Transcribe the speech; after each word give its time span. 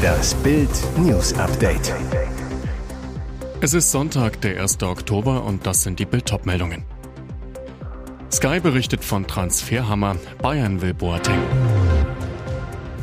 Das 0.00 0.34
Bild 0.36 0.70
News 0.96 1.34
Update. 1.34 1.92
Es 3.60 3.74
ist 3.74 3.90
Sonntag, 3.90 4.40
der 4.40 4.62
1. 4.62 4.82
Oktober 4.82 5.44
und 5.44 5.66
das 5.66 5.82
sind 5.82 5.98
die 5.98 6.06
Bild 6.06 6.32
meldungen 6.46 6.84
Sky 8.32 8.60
berichtet 8.60 9.04
von 9.04 9.26
Transferhammer, 9.26 10.16
Bayern 10.40 10.80
will 10.80 10.94
Boateng. 10.94 11.38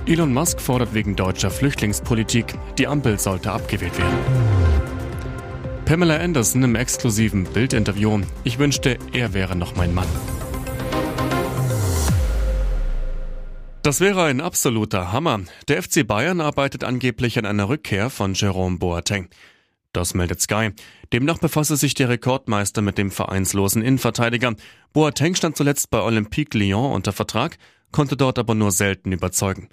Elon 0.08 0.34
Musk 0.34 0.60
fordert 0.60 0.96
wegen 0.96 1.16
deutscher 1.16 1.52
Flüchtlingspolitik, 1.52 2.56
die 2.80 2.88
Ampel 2.88 3.20
sollte 3.20 3.52
abgewählt 3.52 3.98
werden. 4.00 4.18
Pamela 5.86 6.18
Anderson 6.18 6.64
im 6.64 6.76
exklusiven 6.76 7.44
Bildinterview, 7.44 8.22
ich 8.44 8.58
wünschte, 8.58 8.98
er 9.14 9.36
wäre 9.36 9.56
noch 9.56 9.76
mein 9.76 9.94
Mann. 9.94 10.08
Das 13.84 14.00
wäre 14.00 14.26
ein 14.26 14.42
absoluter 14.42 15.12
Hammer. 15.12 15.42
Der 15.68 15.82
FC 15.82 16.06
Bayern 16.06 16.40
arbeitet 16.40 16.84
angeblich 16.84 17.40
an 17.40 17.48
einer 17.48 17.68
Rückkehr 17.68 18.12
von 18.12 18.36
Jerome 18.36 18.78
Boateng. 18.78 19.28
Das 19.92 20.14
meldet 20.14 20.40
Sky. 20.40 20.70
Demnach 21.12 21.40
befasse 21.40 21.76
sich 21.76 21.96
der 21.96 22.08
Rekordmeister 22.08 22.84
mit 22.84 23.00
dem 23.00 23.10
vereinslosen 23.10 23.82
Innenverteidiger. 23.82 24.54
Boateng 24.94 25.34
stand 25.34 25.58
zuletzt 25.58 25.90
bei 25.90 26.00
Olympique 26.00 26.56
Lyon 26.56 26.94
unter 26.94 27.12
Vertrag, 27.12 27.58
konnte 27.92 28.16
dort 28.16 28.38
aber 28.38 28.54
nur 28.54 28.72
selten 28.72 29.12
überzeugen. 29.12 29.70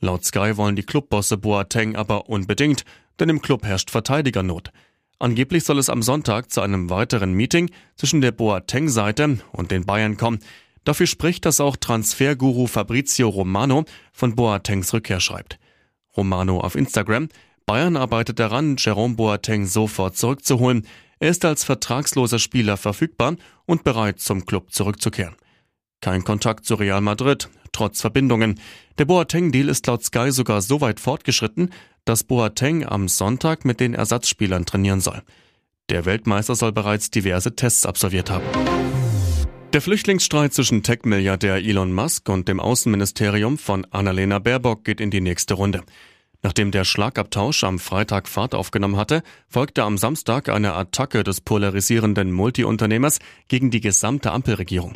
Laut 0.00 0.26
Sky 0.26 0.58
wollen 0.58 0.76
die 0.76 0.84
Clubbosse 0.84 1.38
Boateng 1.38 1.96
aber 1.96 2.28
unbedingt, 2.28 2.84
denn 3.18 3.30
im 3.30 3.40
Club 3.40 3.64
herrscht 3.64 3.90
Verteidigernot. 3.90 4.70
Angeblich 5.18 5.64
soll 5.64 5.78
es 5.78 5.88
am 5.88 6.02
Sonntag 6.02 6.52
zu 6.52 6.60
einem 6.60 6.90
weiteren 6.90 7.32
Meeting 7.32 7.70
zwischen 7.96 8.20
der 8.20 8.32
Boateng-Seite 8.32 9.38
und 9.52 9.70
den 9.70 9.86
Bayern 9.86 10.18
kommen. 10.18 10.40
Dafür 10.86 11.08
spricht, 11.08 11.44
dass 11.44 11.58
auch 11.58 11.76
Transferguru 11.76 12.68
Fabrizio 12.68 13.28
Romano 13.28 13.84
von 14.12 14.36
Boatengs 14.36 14.92
Rückkehr 14.92 15.18
schreibt. 15.18 15.58
Romano 16.16 16.60
auf 16.60 16.76
Instagram. 16.76 17.28
Bayern 17.66 17.96
arbeitet 17.96 18.38
daran, 18.38 18.76
Jerome 18.78 19.16
Boateng 19.16 19.66
sofort 19.66 20.16
zurückzuholen. 20.16 20.86
Er 21.18 21.30
ist 21.30 21.44
als 21.44 21.64
vertragsloser 21.64 22.38
Spieler 22.38 22.76
verfügbar 22.76 23.34
und 23.66 23.82
bereit, 23.82 24.20
zum 24.20 24.46
Club 24.46 24.72
zurückzukehren. 24.72 25.34
Kein 26.00 26.22
Kontakt 26.22 26.64
zu 26.64 26.76
Real 26.76 27.00
Madrid, 27.00 27.48
trotz 27.72 28.00
Verbindungen. 28.00 28.60
Der 28.98 29.06
Boateng-Deal 29.06 29.68
ist 29.68 29.88
laut 29.88 30.04
Sky 30.04 30.30
sogar 30.30 30.62
so 30.62 30.80
weit 30.80 31.00
fortgeschritten, 31.00 31.72
dass 32.04 32.22
Boateng 32.22 32.86
am 32.86 33.08
Sonntag 33.08 33.64
mit 33.64 33.80
den 33.80 33.94
Ersatzspielern 33.94 34.66
trainieren 34.66 35.00
soll. 35.00 35.20
Der 35.90 36.04
Weltmeister 36.04 36.54
soll 36.54 36.70
bereits 36.70 37.10
diverse 37.10 37.56
Tests 37.56 37.86
absolviert 37.86 38.30
haben. 38.30 38.85
Der 39.72 39.82
Flüchtlingsstreit 39.82 40.54
zwischen 40.54 40.82
Tech-Milliardär 40.82 41.56
Elon 41.56 41.92
Musk 41.92 42.28
und 42.28 42.48
dem 42.48 42.60
Außenministerium 42.60 43.58
von 43.58 43.84
Annalena 43.90 44.38
Baerbock 44.38 44.84
geht 44.84 45.00
in 45.00 45.10
die 45.10 45.20
nächste 45.20 45.54
Runde. 45.54 45.82
Nachdem 46.42 46.70
der 46.70 46.84
Schlagabtausch 46.84 47.64
am 47.64 47.78
Freitag 47.78 48.28
Fahrt 48.28 48.54
aufgenommen 48.54 48.96
hatte, 48.96 49.22
folgte 49.48 49.82
am 49.82 49.98
Samstag 49.98 50.48
eine 50.48 50.74
Attacke 50.74 51.24
des 51.24 51.40
polarisierenden 51.40 52.30
Multiunternehmers 52.32 53.18
gegen 53.48 53.70
die 53.70 53.80
gesamte 53.80 54.30
Ampelregierung. 54.30 54.94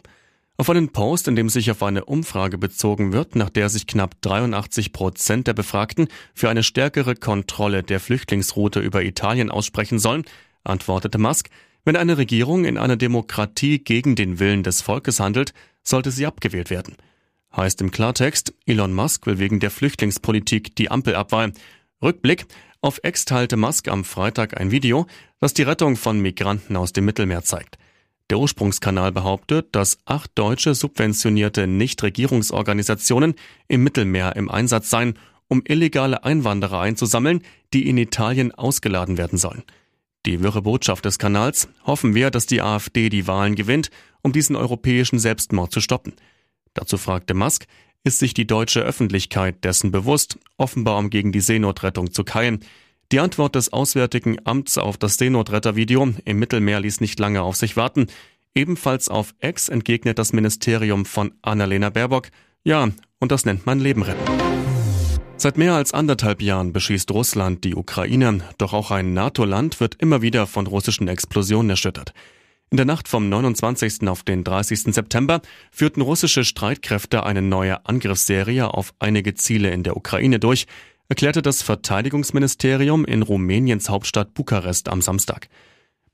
Auf 0.57 0.71
einen 0.71 0.91
Post, 0.91 1.27
in 1.27 1.37
dem 1.37 1.49
sich 1.49 1.71
auf 1.71 1.83
eine 1.83 2.05
Umfrage 2.05 2.57
bezogen 2.57 3.13
wird, 3.13 3.35
nach 3.35 3.51
der 3.51 3.69
sich 3.69 3.87
knapp 3.87 4.21
83 4.21 4.93
Prozent 4.93 5.47
der 5.47 5.55
Befragten 5.55 6.09
für 6.35 6.49
eine 6.49 6.63
stärkere 6.63 7.17
Kontrolle 7.17 7.83
der 7.83 7.99
Flüchtlingsroute 7.99 8.79
über 8.79 9.03
Italien 9.03 9.51
aussprechen 9.51 9.99
sollen, 9.99 10.25
antwortete 10.63 11.19
Musk, 11.19 11.49
wenn 11.85 11.97
eine 11.97 12.19
Regierung 12.19 12.65
in 12.65 12.79
einer 12.79 12.97
Demokratie 12.97 13.79
gegen 13.79 14.17
den 14.17 14.39
Willen 14.39 14.63
des 14.63 14.83
Volkes 14.83 15.21
handelt, 15.21 15.53
sollte 15.83 16.11
sie 16.11 16.27
abgewählt 16.27 16.71
werden. 16.71 16.97
Heißt 17.57 17.81
im 17.81 17.91
Klartext, 17.91 18.55
Elon 18.67 18.93
Musk 18.93 19.27
will 19.27 19.39
wegen 19.39 19.61
der 19.61 19.71
Flüchtlingspolitik 19.71 20.77
die 20.77 20.91
Ampel 20.91 21.17
abweihen. 21.17 21.55
Rückblick, 22.03 22.47
auf 22.81 23.01
Ex 23.03 23.25
teilte 23.25 23.57
Musk 23.57 23.89
am 23.89 24.05
Freitag 24.05 24.59
ein 24.61 24.71
Video, 24.71 25.07
das 25.41 25.53
die 25.53 25.63
Rettung 25.63 25.97
von 25.97 26.21
Migranten 26.21 26.77
aus 26.77 26.93
dem 26.93 27.05
Mittelmeer 27.05 27.43
zeigt. 27.43 27.77
Der 28.31 28.39
Ursprungskanal 28.39 29.11
behauptet, 29.11 29.69
dass 29.73 29.99
acht 30.05 30.31
deutsche 30.37 30.75
subventionierte 30.75 31.67
Nichtregierungsorganisationen 31.67 33.35
im 33.67 33.83
Mittelmeer 33.83 34.37
im 34.37 34.49
Einsatz 34.49 34.89
seien, 34.89 35.19
um 35.49 35.63
illegale 35.67 36.23
Einwanderer 36.23 36.81
einzusammeln, 36.81 37.43
die 37.75 37.89
in 37.89 37.99
Italien 37.99 38.53
ausgeladen 38.53 39.19
werden 39.19 39.37
sollen. 39.37 39.65
Die 40.27 40.43
wirre 40.43 40.63
Botschaft 40.63 41.05
des 41.05 41.19
Kanals 41.19 41.69
hoffen 41.85 42.15
wir, 42.15 42.31
dass 42.31 42.47
die 42.47 42.61
AfD 42.61 43.09
die 43.09 43.27
Wahlen 43.27 43.55
gewinnt, 43.55 43.91
um 44.23 44.33
diesen 44.33 44.55
europäischen 44.55 45.19
Selbstmord 45.19 45.73
zu 45.73 45.81
stoppen. 45.81 46.13
Dazu 46.75 46.99
fragte 46.99 47.35
Musk, 47.35 47.67
ist 48.05 48.19
sich 48.19 48.35
die 48.35 48.47
deutsche 48.47 48.81
Öffentlichkeit 48.81 49.65
dessen 49.65 49.91
bewusst, 49.91 50.39
offenbar 50.57 50.99
um 50.99 51.11
gegen 51.11 51.33
die 51.33 51.41
Seenotrettung 51.41 52.13
zu 52.13 52.25
keilen. 52.25 52.61
Die 53.13 53.21
Antwort 53.21 53.55
des 53.55 53.73
Auswärtigen 53.73 54.37
Amts 54.45 54.79
auf 54.79 54.97
das 54.97 55.17
Seenotrettervideo 55.17 56.15
im 56.25 56.39
Mittelmeer 56.39 56.81
ließ 56.81 57.01
nicht 57.01 57.19
lange 57.19 57.43
auf 57.43 57.57
sich 57.57 57.77
warten. 57.77 58.07
Ebenfalls 58.55 59.09
auf 59.09 59.35
Ex 59.39 59.69
entgegnet 59.69 60.19
das 60.19 60.33
Ministerium 60.33 61.05
von 61.05 61.33
Annalena 61.43 61.91
Baerbock, 61.91 62.29
ja, 62.63 62.91
und 63.19 63.33
das 63.33 63.45
nennt 63.45 63.67
man 63.67 63.81
Leben 63.81 64.03
retten. 64.03 64.50
Seit 65.41 65.57
mehr 65.57 65.73
als 65.73 65.95
anderthalb 65.95 66.43
Jahren 66.43 66.75
beschießt 66.75 67.11
Russland 67.13 67.65
die 67.65 67.75
Ukraine, 67.75 68.41
doch 68.59 68.75
auch 68.75 68.91
ein 68.91 69.15
NATO-Land 69.15 69.81
wird 69.81 69.95
immer 69.95 70.21
wieder 70.21 70.47
von 70.47 70.67
russischen 70.67 71.09
Explosionen 71.09 71.71
erschüttert. 71.71 72.13
In 72.69 72.77
der 72.77 72.85
Nacht 72.85 73.09
vom 73.09 73.31
29. 73.31 74.07
auf 74.07 74.23
den 74.23 74.45
30. 74.45 74.93
September 74.93 75.41
führten 75.71 76.03
russische 76.03 76.45
Streitkräfte 76.45 77.25
eine 77.25 77.41
neue 77.41 77.87
Angriffsserie 77.87 78.75
auf 78.75 78.93
einige 78.99 79.33
Ziele 79.33 79.71
in 79.71 79.83
der 79.83 79.97
Ukraine 79.97 80.41
durch, 80.41 80.67
erklärte 81.09 81.41
das 81.41 81.63
Verteidigungsministerium 81.63 83.07
in 83.07 83.23
Rumäniens 83.23 83.89
Hauptstadt 83.89 84.35
Bukarest 84.35 84.91
am 84.91 85.01
Samstag. 85.01 85.49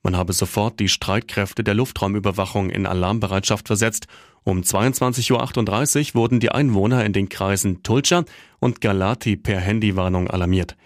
Man 0.02 0.16
habe 0.16 0.32
sofort 0.32 0.78
die 0.78 0.88
Streitkräfte 0.88 1.64
der 1.64 1.74
Luftraumüberwachung 1.74 2.70
in 2.70 2.86
Alarmbereitschaft 2.86 3.66
versetzt. 3.66 4.06
Um 4.44 4.60
22.38 4.60 6.10
Uhr 6.10 6.14
wurden 6.14 6.38
die 6.38 6.50
Einwohner 6.50 7.04
in 7.04 7.12
den 7.12 7.28
Kreisen 7.28 7.82
Tulcha 7.82 8.24
und 8.60 8.80
Galati 8.80 9.36
per 9.36 9.60
Handywarnung 9.60 10.28
alarmiert. 10.28 10.76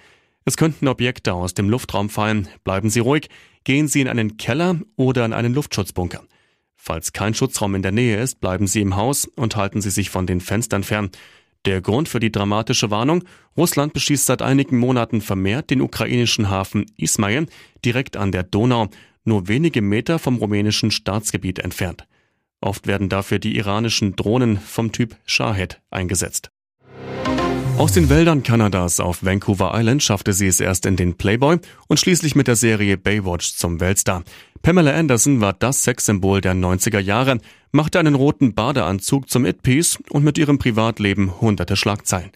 Es 0.44 0.56
könnten 0.56 0.88
Objekte 0.88 1.34
aus 1.34 1.54
dem 1.54 1.68
Luftraum 1.68 2.08
fallen. 2.08 2.48
Bleiben 2.64 2.88
Sie 2.88 3.00
ruhig. 3.00 3.28
Gehen 3.64 3.88
Sie 3.88 4.00
in 4.00 4.08
einen 4.08 4.38
Keller 4.38 4.76
oder 4.96 5.26
in 5.26 5.34
einen 5.34 5.52
Luftschutzbunker. 5.52 6.22
Falls 6.74 7.12
kein 7.12 7.34
Schutzraum 7.34 7.74
in 7.74 7.82
der 7.82 7.92
Nähe 7.92 8.22
ist, 8.22 8.40
bleiben 8.40 8.66
Sie 8.66 8.80
im 8.80 8.96
Haus 8.96 9.26
und 9.26 9.56
halten 9.56 9.82
Sie 9.82 9.90
sich 9.90 10.08
von 10.08 10.26
den 10.26 10.40
Fenstern 10.40 10.82
fern. 10.82 11.10
Der 11.66 11.82
Grund 11.82 12.08
für 12.08 12.20
die 12.20 12.32
dramatische 12.32 12.90
Warnung? 12.90 13.24
Russland 13.56 13.92
beschießt 13.92 14.24
seit 14.24 14.40
einigen 14.40 14.78
Monaten 14.78 15.20
vermehrt 15.20 15.70
den 15.70 15.82
ukrainischen 15.82 16.48
Hafen 16.48 16.86
Ismail 16.96 17.46
direkt 17.84 18.16
an 18.16 18.32
der 18.32 18.44
Donau 18.44 18.88
nur 19.24 19.48
wenige 19.48 19.82
Meter 19.82 20.18
vom 20.18 20.36
rumänischen 20.36 20.90
Staatsgebiet 20.90 21.58
entfernt. 21.58 22.06
Oft 22.62 22.86
werden 22.86 23.10
dafür 23.10 23.38
die 23.38 23.56
iranischen 23.56 24.16
Drohnen 24.16 24.58
vom 24.58 24.92
Typ 24.92 25.16
Shahed 25.26 25.80
eingesetzt. 25.90 26.50
Aus 27.80 27.92
den 27.92 28.10
Wäldern 28.10 28.42
Kanadas 28.42 29.00
auf 29.00 29.24
Vancouver 29.24 29.72
Island 29.74 30.02
schaffte 30.02 30.34
sie 30.34 30.46
es 30.46 30.60
erst 30.60 30.84
in 30.84 30.96
den 30.96 31.14
Playboy 31.14 31.56
und 31.88 31.98
schließlich 31.98 32.34
mit 32.34 32.46
der 32.46 32.54
Serie 32.54 32.98
Baywatch 32.98 33.54
zum 33.54 33.80
Weltstar. 33.80 34.22
Pamela 34.60 34.92
Anderson 34.92 35.40
war 35.40 35.54
das 35.54 35.84
Sexsymbol 35.84 36.42
der 36.42 36.52
90er 36.52 36.98
Jahre, 36.98 37.38
machte 37.72 37.98
einen 37.98 38.16
roten 38.16 38.54
Badeanzug 38.54 39.30
zum 39.30 39.46
It-Piece 39.46 39.98
und 40.10 40.24
mit 40.24 40.36
ihrem 40.36 40.58
Privatleben 40.58 41.40
hunderte 41.40 41.74
Schlagzeilen. 41.74 42.32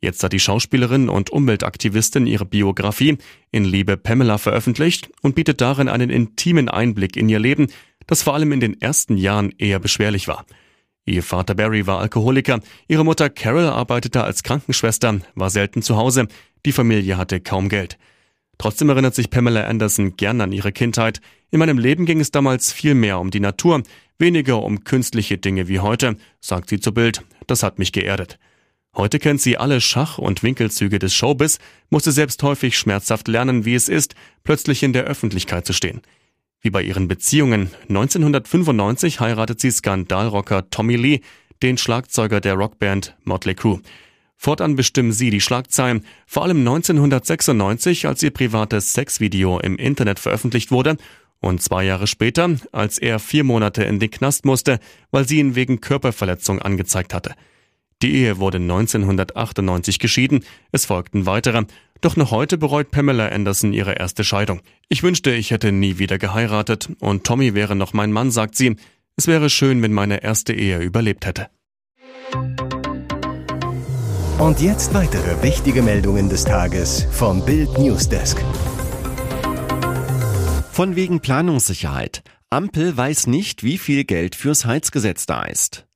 Jetzt 0.00 0.24
hat 0.24 0.32
die 0.32 0.40
Schauspielerin 0.40 1.08
und 1.08 1.30
Umweltaktivistin 1.30 2.26
ihre 2.26 2.44
Biografie 2.44 3.18
in 3.52 3.64
Liebe 3.64 3.96
Pamela 3.96 4.36
veröffentlicht 4.36 5.10
und 5.22 5.36
bietet 5.36 5.60
darin 5.60 5.88
einen 5.88 6.10
intimen 6.10 6.68
Einblick 6.68 7.16
in 7.16 7.28
ihr 7.28 7.38
Leben, 7.38 7.68
das 8.08 8.24
vor 8.24 8.34
allem 8.34 8.50
in 8.50 8.58
den 8.58 8.80
ersten 8.80 9.16
Jahren 9.16 9.54
eher 9.58 9.78
beschwerlich 9.78 10.26
war. 10.26 10.44
Ihr 11.04 11.24
Vater 11.24 11.56
Barry 11.56 11.86
war 11.86 11.98
Alkoholiker, 11.98 12.60
ihre 12.86 13.04
Mutter 13.04 13.28
Carol 13.28 13.66
arbeitete 13.66 14.22
als 14.22 14.44
Krankenschwester, 14.44 15.20
war 15.34 15.50
selten 15.50 15.82
zu 15.82 15.96
Hause, 15.96 16.28
die 16.64 16.72
Familie 16.72 17.16
hatte 17.16 17.40
kaum 17.40 17.68
Geld. 17.68 17.98
Trotzdem 18.56 18.88
erinnert 18.88 19.16
sich 19.16 19.28
Pamela 19.28 19.66
Anderson 19.66 20.16
gern 20.16 20.40
an 20.40 20.52
ihre 20.52 20.70
Kindheit. 20.70 21.20
In 21.50 21.58
meinem 21.58 21.78
Leben 21.78 22.06
ging 22.06 22.20
es 22.20 22.30
damals 22.30 22.72
viel 22.72 22.94
mehr 22.94 23.18
um 23.18 23.32
die 23.32 23.40
Natur, 23.40 23.82
weniger 24.18 24.62
um 24.62 24.84
künstliche 24.84 25.38
Dinge 25.38 25.66
wie 25.66 25.80
heute, 25.80 26.16
sagt 26.40 26.68
sie 26.68 26.78
zu 26.78 26.94
Bild. 26.94 27.22
Das 27.48 27.64
hat 27.64 27.80
mich 27.80 27.90
geerdet. 27.90 28.38
Heute 28.94 29.18
kennt 29.18 29.40
sie 29.40 29.56
alle 29.56 29.80
Schach- 29.80 30.18
und 30.18 30.44
Winkelzüge 30.44 31.00
des 31.00 31.14
Showbiz, 31.14 31.58
musste 31.90 32.12
selbst 32.12 32.40
häufig 32.44 32.78
schmerzhaft 32.78 33.26
lernen, 33.26 33.64
wie 33.64 33.74
es 33.74 33.88
ist, 33.88 34.14
plötzlich 34.44 34.84
in 34.84 34.92
der 34.92 35.04
Öffentlichkeit 35.04 35.66
zu 35.66 35.72
stehen. 35.72 36.02
Wie 36.62 36.70
bei 36.70 36.82
ihren 36.82 37.08
Beziehungen. 37.08 37.70
1995 37.88 39.18
heiratet 39.18 39.60
sie 39.60 39.72
Skandalrocker 39.72 40.70
Tommy 40.70 40.94
Lee, 40.94 41.20
den 41.60 41.76
Schlagzeuger 41.76 42.40
der 42.40 42.54
Rockband 42.54 43.16
Motley 43.24 43.56
Crue. 43.56 43.80
Fortan 44.36 44.76
bestimmen 44.76 45.12
sie 45.12 45.30
die 45.30 45.40
Schlagzeilen, 45.40 46.04
vor 46.26 46.44
allem 46.44 46.58
1996, 46.58 48.06
als 48.06 48.22
ihr 48.22 48.30
privates 48.30 48.92
Sexvideo 48.92 49.58
im 49.58 49.76
Internet 49.76 50.18
veröffentlicht 50.18 50.70
wurde 50.70 50.96
und 51.40 51.60
zwei 51.60 51.84
Jahre 51.84 52.06
später, 52.06 52.56
als 52.70 52.98
er 52.98 53.18
vier 53.18 53.44
Monate 53.44 53.82
in 53.82 53.98
den 53.98 54.10
Knast 54.10 54.44
musste, 54.44 54.78
weil 55.10 55.26
sie 55.26 55.40
ihn 55.40 55.56
wegen 55.56 55.80
Körperverletzung 55.80 56.62
angezeigt 56.62 57.12
hatte. 57.12 57.34
Die 58.02 58.14
Ehe 58.14 58.38
wurde 58.38 58.58
1998 58.58 60.00
geschieden, 60.00 60.44
es 60.72 60.86
folgten 60.86 61.24
weitere. 61.24 61.64
Doch 62.00 62.16
noch 62.16 62.32
heute 62.32 62.58
bereut 62.58 62.90
Pamela 62.90 63.28
Anderson 63.28 63.72
ihre 63.72 63.92
erste 63.92 64.24
Scheidung. 64.24 64.60
Ich 64.88 65.04
wünschte, 65.04 65.30
ich 65.30 65.52
hätte 65.52 65.70
nie 65.70 65.98
wieder 65.98 66.18
geheiratet 66.18 66.90
und 66.98 67.22
Tommy 67.24 67.54
wäre 67.54 67.76
noch 67.76 67.92
mein 67.92 68.10
Mann, 68.10 68.32
sagt 68.32 68.56
sie. 68.56 68.74
Es 69.16 69.28
wäre 69.28 69.48
schön, 69.50 69.80
wenn 69.82 69.92
meine 69.92 70.22
erste 70.24 70.52
Ehe 70.52 70.80
überlebt 70.80 71.26
hätte. 71.26 71.48
Und 74.38 74.60
jetzt 74.60 74.92
weitere 74.94 75.40
wichtige 75.44 75.82
Meldungen 75.82 76.28
des 76.28 76.44
Tages 76.44 77.06
vom 77.12 77.44
Bild 77.44 77.78
Newsdesk. 77.78 78.42
Von 80.72 80.96
wegen 80.96 81.20
Planungssicherheit. 81.20 82.24
Ampel 82.50 82.96
weiß 82.96 83.28
nicht, 83.28 83.62
wie 83.62 83.78
viel 83.78 84.02
Geld 84.04 84.34
fürs 84.34 84.64
Heizgesetz 84.64 85.26
da 85.26 85.44
ist. 85.44 85.86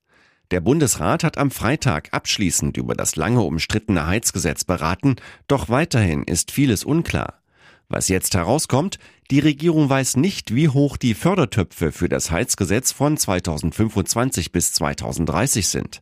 Der 0.52 0.60
Bundesrat 0.60 1.24
hat 1.24 1.38
am 1.38 1.50
Freitag 1.50 2.08
abschließend 2.12 2.76
über 2.76 2.94
das 2.94 3.16
lange 3.16 3.40
umstrittene 3.40 4.06
Heizgesetz 4.06 4.62
beraten, 4.62 5.16
doch 5.48 5.68
weiterhin 5.68 6.22
ist 6.22 6.52
vieles 6.52 6.84
unklar. 6.84 7.40
Was 7.88 8.08
jetzt 8.08 8.34
herauskommt, 8.34 8.98
die 9.30 9.40
Regierung 9.40 9.88
weiß 9.88 10.16
nicht, 10.16 10.54
wie 10.54 10.68
hoch 10.68 10.96
die 10.96 11.14
Fördertöpfe 11.14 11.90
für 11.90 12.08
das 12.08 12.30
Heizgesetz 12.30 12.92
von 12.92 13.16
2025 13.16 14.52
bis 14.52 14.72
2030 14.72 15.66
sind. 15.68 16.00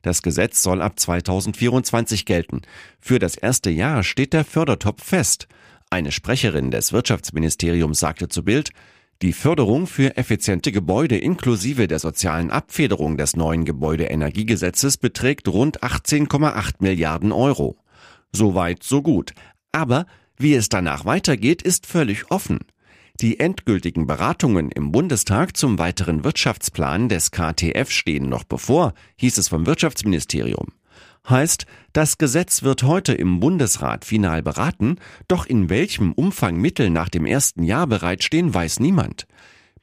Das 0.00 0.22
Gesetz 0.22 0.62
soll 0.62 0.80
ab 0.80 0.98
2024 0.98 2.24
gelten. 2.24 2.62
Für 2.98 3.18
das 3.18 3.36
erste 3.36 3.70
Jahr 3.70 4.02
steht 4.02 4.32
der 4.32 4.44
Fördertopf 4.44 5.04
fest. 5.04 5.48
Eine 5.90 6.12
Sprecherin 6.12 6.70
des 6.70 6.92
Wirtschaftsministeriums 6.92 8.00
sagte 8.00 8.28
zu 8.28 8.42
Bild, 8.42 8.70
die 9.22 9.32
Förderung 9.32 9.86
für 9.86 10.16
effiziente 10.16 10.72
Gebäude 10.72 11.16
inklusive 11.16 11.86
der 11.86 12.00
sozialen 12.00 12.50
Abfederung 12.50 13.16
des 13.16 13.36
neuen 13.36 13.64
Gebäudeenergiegesetzes 13.64 14.96
beträgt 14.96 15.46
rund 15.46 15.80
18,8 15.82 16.74
Milliarden 16.80 17.30
Euro. 17.30 17.76
Soweit, 18.32 18.82
so 18.82 19.00
gut. 19.00 19.32
Aber 19.70 20.06
wie 20.36 20.54
es 20.54 20.68
danach 20.68 21.04
weitergeht, 21.04 21.62
ist 21.62 21.86
völlig 21.86 22.30
offen. 22.32 22.58
Die 23.20 23.38
endgültigen 23.38 24.08
Beratungen 24.08 24.72
im 24.72 24.90
Bundestag 24.90 25.56
zum 25.56 25.78
weiteren 25.78 26.24
Wirtschaftsplan 26.24 27.08
des 27.08 27.30
KTF 27.30 27.90
stehen 27.90 28.28
noch 28.28 28.42
bevor, 28.42 28.92
hieß 29.16 29.38
es 29.38 29.48
vom 29.48 29.66
Wirtschaftsministerium. 29.66 30.72
Heißt, 31.28 31.66
das 31.92 32.18
Gesetz 32.18 32.62
wird 32.62 32.82
heute 32.82 33.12
im 33.14 33.38
Bundesrat 33.38 34.04
final 34.04 34.42
beraten, 34.42 34.96
doch 35.28 35.46
in 35.46 35.70
welchem 35.70 36.12
Umfang 36.12 36.56
Mittel 36.56 36.90
nach 36.90 37.08
dem 37.08 37.26
ersten 37.26 37.62
Jahr 37.62 37.86
bereitstehen, 37.86 38.52
weiß 38.52 38.80
niemand. 38.80 39.26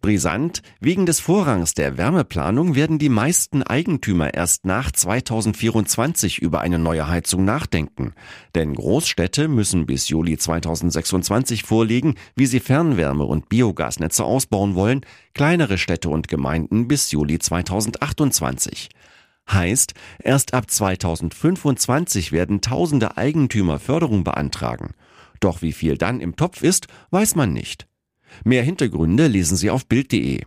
Brisant, 0.02 0.62
wegen 0.80 1.06
des 1.06 1.20
Vorrangs 1.20 1.74
der 1.74 1.98
Wärmeplanung 1.98 2.74
werden 2.74 3.00
die 3.00 3.10
meisten 3.10 3.64
Eigentümer 3.64 4.34
erst 4.34 4.64
nach 4.64 4.92
2024 4.92 6.40
über 6.40 6.62
eine 6.62 6.80
neue 6.80 7.10
Heizung 7.10 7.44
nachdenken. 7.44 8.14
Denn 8.56 8.76
Großstädte 8.76 9.50
müssen 9.50 9.86
bis 9.86 10.08
Juli 10.08 10.38
2026 10.38 11.64
vorlegen, 11.64 12.16
wie 12.38 12.46
sie 12.46 12.62
Fernwärme- 12.62 13.26
und 13.26 13.50
Biogasnetze 13.50 14.24
ausbauen 14.24 14.76
wollen, 14.76 15.02
kleinere 15.34 15.78
Städte 15.78 16.08
und 16.08 16.30
Gemeinden 16.30 16.88
bis 16.88 17.12
Juli 17.12 17.38
2028. 17.38 18.90
Heißt, 19.52 19.94
erst 20.24 20.54
ab 20.54 20.70
2025 20.70 22.32
werden 22.32 22.62
tausende 22.62 23.18
Eigentümer 23.18 23.80
Förderung 23.80 24.24
beantragen. 24.24 24.94
Doch 25.40 25.62
wie 25.62 25.74
viel 25.74 25.98
dann 25.98 26.22
im 26.22 26.36
Topf 26.36 26.62
ist, 26.62 26.88
weiß 27.12 27.36
man 27.36 27.54
nicht. 27.54 27.88
Mehr 28.44 28.64
Hintergründe 28.64 29.28
lesen 29.28 29.58
Sie 29.58 29.70
auf 29.70 29.88
Bild.de. 29.88 30.44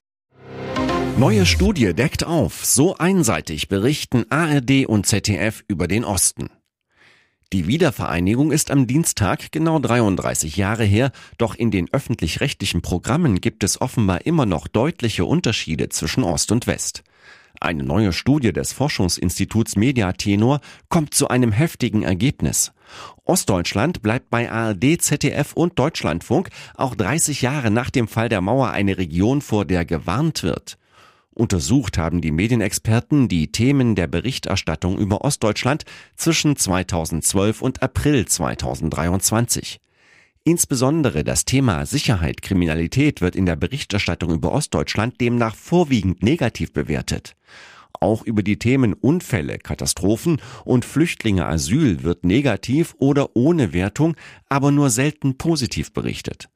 Neue 1.18 1.44
Studie 1.46 1.92
deckt 1.92 2.24
auf, 2.24 2.64
so 2.64 2.96
einseitig 2.96 3.68
berichten 3.68 4.24
ARD 4.30 4.86
und 4.86 5.06
ZDF 5.06 5.62
über 5.68 5.88
den 5.88 6.04
Osten. 6.04 6.48
Die 7.52 7.66
Wiedervereinigung 7.66 8.50
ist 8.50 8.70
am 8.70 8.86
Dienstag 8.86 9.52
genau 9.52 9.78
33 9.78 10.56
Jahre 10.56 10.84
her, 10.84 11.12
doch 11.36 11.54
in 11.54 11.70
den 11.70 11.92
öffentlich-rechtlichen 11.92 12.80
Programmen 12.80 13.42
gibt 13.42 13.62
es 13.62 13.78
offenbar 13.78 14.24
immer 14.24 14.46
noch 14.46 14.68
deutliche 14.68 15.26
Unterschiede 15.26 15.90
zwischen 15.90 16.24
Ost 16.24 16.50
und 16.50 16.66
West. 16.66 17.02
Eine 17.62 17.84
neue 17.84 18.12
Studie 18.12 18.52
des 18.52 18.72
Forschungsinstituts 18.72 19.76
Mediatenor 19.76 20.60
kommt 20.88 21.14
zu 21.14 21.28
einem 21.28 21.52
heftigen 21.52 22.02
Ergebnis. 22.02 22.72
Ostdeutschland 23.24 24.02
bleibt 24.02 24.30
bei 24.30 24.50
ARD, 24.50 25.00
ZDF 25.00 25.52
und 25.52 25.78
Deutschlandfunk 25.78 26.48
auch 26.74 26.96
30 26.96 27.40
Jahre 27.40 27.70
nach 27.70 27.90
dem 27.90 28.08
Fall 28.08 28.28
der 28.28 28.40
Mauer 28.40 28.72
eine 28.72 28.98
Region, 28.98 29.40
vor 29.40 29.64
der 29.64 29.84
gewarnt 29.84 30.42
wird. 30.42 30.76
Untersucht 31.34 31.98
haben 31.98 32.20
die 32.20 32.32
Medienexperten 32.32 33.28
die 33.28 33.52
Themen 33.52 33.94
der 33.94 34.08
Berichterstattung 34.08 34.98
über 34.98 35.20
Ostdeutschland 35.20 35.84
zwischen 36.16 36.56
2012 36.56 37.62
und 37.62 37.80
April 37.80 38.26
2023. 38.26 39.78
Insbesondere 40.44 41.22
das 41.22 41.44
Thema 41.44 41.86
Sicherheit, 41.86 42.42
Kriminalität 42.42 43.20
wird 43.20 43.36
in 43.36 43.46
der 43.46 43.54
Berichterstattung 43.54 44.32
über 44.32 44.50
Ostdeutschland 44.50 45.20
demnach 45.20 45.54
vorwiegend 45.54 46.22
negativ 46.24 46.72
bewertet. 46.72 47.36
Auch 48.00 48.24
über 48.24 48.42
die 48.42 48.58
Themen 48.58 48.94
Unfälle, 48.94 49.58
Katastrophen 49.58 50.40
und 50.64 50.84
Flüchtlinge 50.84 51.46
Asyl 51.46 52.02
wird 52.02 52.24
negativ 52.24 52.96
oder 52.98 53.36
ohne 53.36 53.72
Wertung, 53.72 54.16
aber 54.48 54.72
nur 54.72 54.90
selten 54.90 55.38
positiv 55.38 55.92
berichtet. 55.92 56.48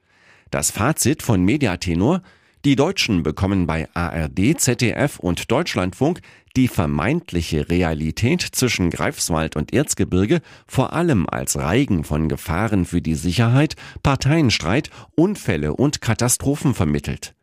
Das 0.51 0.73
Fazit 0.73 1.23
von 1.23 1.45
Mediatenor 1.45 2.23
die 2.65 2.75
Deutschen 2.75 3.23
bekommen 3.23 3.69
bei 3.69 3.89
ARD, 3.95 4.59
ZDF 4.59 5.21
und 5.21 5.53
Deutschlandfunk 5.53 6.21
die 6.57 6.69
vermeintliche 6.69 7.69
Realität 7.69 8.41
zwischen 8.41 8.91
Greifswald 8.91 9.57
und 9.57 9.73
Erzgebirge 9.75 10.41
vor 10.67 10.95
allem 10.95 11.29
als 11.29 11.57
Reigen 11.57 12.03
von 12.03 12.29
Gefahren 12.29 12.87
für 12.87 13.03
die 13.03 13.15
Sicherheit, 13.15 13.77
Parteienstreit, 14.03 14.91
Unfälle 15.15 15.75
und 15.75 16.01
Katastrophen 16.01 16.75
vermittelt. 16.75 17.35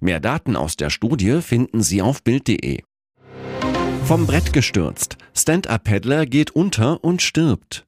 Mehr 0.00 0.20
Daten 0.20 0.56
aus 0.56 0.76
der 0.76 0.90
Studie 0.90 1.42
finden 1.42 1.82
Sie 1.82 2.02
auf 2.02 2.22
Bild.de. 2.22 2.82
Vom 4.04 4.26
Brett 4.26 4.52
gestürzt. 4.52 5.16
Stand-up-Paddler 5.34 6.26
geht 6.26 6.50
unter 6.50 7.04
und 7.04 7.22
stirbt. 7.22 7.86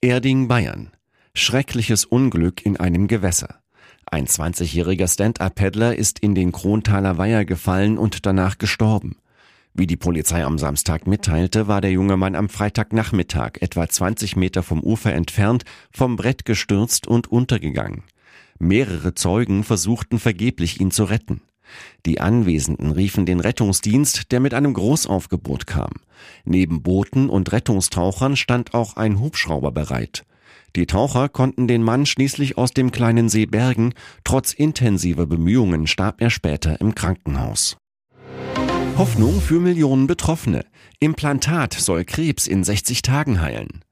Erding, 0.00 0.48
Bayern. 0.48 0.90
Schreckliches 1.34 2.04
Unglück 2.04 2.64
in 2.64 2.78
einem 2.78 3.08
Gewässer. 3.08 3.60
Ein 4.06 4.26
20-jähriger 4.26 5.06
Stand-up-Paddler 5.06 5.96
ist 5.96 6.18
in 6.20 6.34
den 6.34 6.52
Krontaler 6.52 7.18
Weiher 7.18 7.44
gefallen 7.44 7.98
und 7.98 8.24
danach 8.24 8.56
gestorben. 8.56 9.16
Wie 9.78 9.86
die 9.86 9.96
Polizei 9.96 10.44
am 10.44 10.58
Samstag 10.58 11.06
mitteilte, 11.06 11.68
war 11.68 11.80
der 11.80 11.92
junge 11.92 12.16
Mann 12.16 12.34
am 12.34 12.48
Freitagnachmittag 12.48 13.58
etwa 13.60 13.88
20 13.88 14.34
Meter 14.34 14.64
vom 14.64 14.82
Ufer 14.82 15.12
entfernt 15.12 15.62
vom 15.92 16.16
Brett 16.16 16.44
gestürzt 16.44 17.06
und 17.06 17.28
untergegangen. 17.28 18.02
Mehrere 18.58 19.14
Zeugen 19.14 19.62
versuchten 19.62 20.18
vergeblich, 20.18 20.80
ihn 20.80 20.90
zu 20.90 21.04
retten. 21.04 21.42
Die 22.06 22.20
Anwesenden 22.20 22.90
riefen 22.90 23.24
den 23.24 23.38
Rettungsdienst, 23.38 24.32
der 24.32 24.40
mit 24.40 24.52
einem 24.52 24.74
Großaufgebot 24.74 25.68
kam. 25.68 25.92
Neben 26.44 26.82
Booten 26.82 27.30
und 27.30 27.52
Rettungstauchern 27.52 28.34
stand 28.34 28.74
auch 28.74 28.96
ein 28.96 29.20
Hubschrauber 29.20 29.70
bereit. 29.70 30.24
Die 30.74 30.86
Taucher 30.86 31.28
konnten 31.28 31.68
den 31.68 31.84
Mann 31.84 32.04
schließlich 32.04 32.58
aus 32.58 32.72
dem 32.72 32.90
kleinen 32.90 33.28
See 33.28 33.46
bergen, 33.46 33.94
trotz 34.24 34.54
intensiver 34.54 35.26
Bemühungen 35.26 35.86
starb 35.86 36.20
er 36.20 36.30
später 36.30 36.80
im 36.80 36.96
Krankenhaus. 36.96 37.76
Hoffnung 38.98 39.40
für 39.40 39.60
Millionen 39.60 40.08
Betroffene. 40.08 40.64
Implantat 40.98 41.72
soll 41.72 42.04
Krebs 42.04 42.48
in 42.48 42.64
60 42.64 43.02
Tagen 43.02 43.40
heilen. 43.40 43.84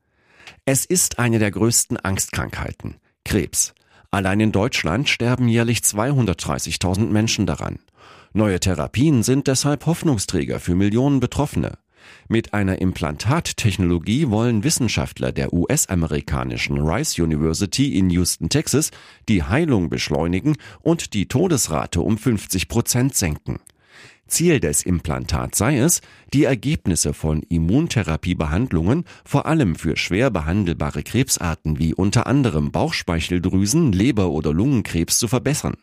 Es 0.64 0.84
ist 0.84 1.20
eine 1.20 1.38
der 1.38 1.52
größten 1.52 1.96
Angstkrankheiten. 1.96 2.96
Krebs. 3.24 3.72
Allein 4.10 4.40
in 4.40 4.50
Deutschland 4.50 5.08
sterben 5.08 5.46
jährlich 5.46 5.78
230.000 5.78 7.06
Menschen 7.06 7.46
daran. 7.46 7.78
Neue 8.32 8.58
Therapien 8.58 9.22
sind 9.22 9.46
deshalb 9.46 9.86
Hoffnungsträger 9.86 10.58
für 10.58 10.74
Millionen 10.74 11.20
Betroffene. 11.20 11.78
Mit 12.26 12.52
einer 12.52 12.80
Implantattechnologie 12.80 14.28
wollen 14.30 14.64
Wissenschaftler 14.64 15.30
der 15.30 15.52
US-amerikanischen 15.52 16.80
Rice 16.80 17.20
University 17.20 17.96
in 17.96 18.10
Houston, 18.10 18.48
Texas, 18.48 18.90
die 19.28 19.44
Heilung 19.44 19.88
beschleunigen 19.88 20.56
und 20.82 21.14
die 21.14 21.28
Todesrate 21.28 22.00
um 22.00 22.18
50 22.18 22.66
Prozent 22.66 23.14
senken. 23.14 23.60
Ziel 24.26 24.60
des 24.60 24.82
Implantats 24.82 25.58
sei 25.58 25.78
es, 25.78 26.00
die 26.32 26.44
Ergebnisse 26.44 27.12
von 27.12 27.42
Immuntherapiebehandlungen 27.42 29.04
vor 29.24 29.46
allem 29.46 29.76
für 29.76 29.96
schwer 29.96 30.30
behandelbare 30.30 31.02
Krebsarten 31.02 31.78
wie 31.78 31.94
unter 31.94 32.26
anderem 32.26 32.72
Bauchspeicheldrüsen, 32.72 33.92
Leber- 33.92 34.30
oder 34.30 34.52
Lungenkrebs 34.52 35.18
zu 35.18 35.28
verbessern. 35.28 35.76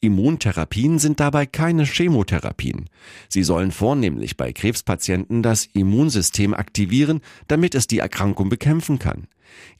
Immuntherapien 0.00 0.98
sind 0.98 1.20
dabei 1.20 1.46
keine 1.46 1.84
Chemotherapien. 1.84 2.88
Sie 3.28 3.42
sollen 3.42 3.72
vornehmlich 3.72 4.36
bei 4.36 4.52
Krebspatienten 4.52 5.42
das 5.42 5.66
Immunsystem 5.72 6.54
aktivieren, 6.54 7.20
damit 7.48 7.74
es 7.74 7.86
die 7.86 7.98
Erkrankung 7.98 8.48
bekämpfen 8.48 8.98
kann. 8.98 9.26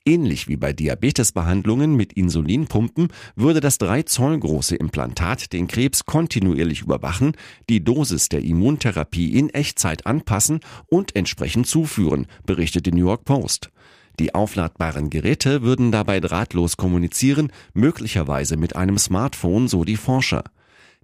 Ähnlich 0.05 0.49
wie 0.49 0.57
bei 0.57 0.73
Diabetesbehandlungen 0.73 1.95
mit 1.97 2.13
Insulinpumpen 2.13 3.09
würde 3.35 3.61
das 3.61 3.79
3 3.79 4.05
Zoll 4.05 4.39
große 4.39 4.77
Implantat 4.77 5.53
den 5.53 5.67
Krebs 5.67 6.05
kontinuierlich 6.05 6.83
überwachen, 6.83 7.33
die 7.69 7.83
Dosis 7.83 8.29
der 8.29 8.43
Immuntherapie 8.43 9.37
in 9.39 9.51
Echtzeit 9.51 10.07
anpassen 10.07 10.61
und 10.87 11.17
entsprechend 11.17 11.67
zuführen, 11.67 12.27
berichtet 12.45 12.87
die 12.87 12.93
New 12.93 13.07
York 13.07 13.25
Post. 13.25 13.71
Die 14.19 14.35
aufladbaren 14.35 15.11
Geräte 15.11 15.63
würden 15.63 15.93
dabei 15.93 16.21
drahtlos 16.21 16.77
kommunizieren, 16.77 17.53
möglicherweise 17.75 18.57
mit 18.57 18.75
einem 18.75 18.97
Smartphone, 18.97 19.69
so 19.69 19.85
die 19.85 19.97
Forscher. 19.97 20.45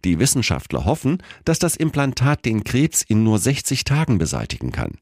Die 0.04 0.18
Wissenschaftler 0.18 0.84
hoffen, 0.84 1.22
dass 1.44 1.58
das 1.58 1.76
Implantat 1.76 2.44
den 2.44 2.64
Krebs 2.64 3.02
in 3.02 3.22
nur 3.22 3.38
60 3.38 3.84
Tagen 3.84 4.18
beseitigen 4.18 4.72
kann. 4.72 4.98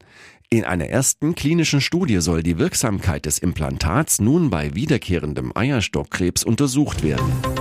In 0.51 0.65
einer 0.65 0.87
ersten 0.87 1.35
klinischen 1.37 1.81
Studie 1.81 2.21
soll 2.21 2.43
die 2.43 2.59
Wirksamkeit 2.59 3.25
des 3.25 3.39
Implantats 3.39 4.21
nun 4.21 4.51
bei 4.51 4.75
wiederkehrendem 4.75 5.53
Eierstockkrebs 5.55 6.43
untersucht 6.43 7.05
werden. 7.05 7.60